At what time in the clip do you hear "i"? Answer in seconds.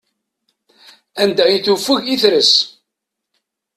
1.55-1.59, 2.15-2.17